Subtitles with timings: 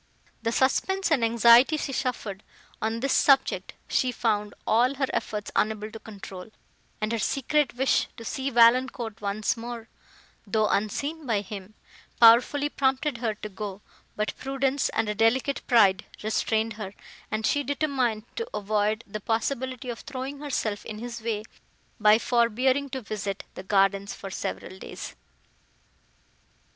[0.41, 2.41] The suspense and anxiety she suffered,
[2.81, 6.49] on this subject, she found all her efforts unable to control,
[6.99, 9.89] and her secret wish to see Valancourt once more,
[10.47, 11.75] though unseen by him,
[12.19, 13.83] powerfully prompted her to go,
[14.15, 16.95] but prudence and a delicate pride restrained her,
[17.29, 21.43] and she determined to avoid the possibility of throwing herself in his way,
[21.99, 25.15] by forbearing to visit the gardens, for several days.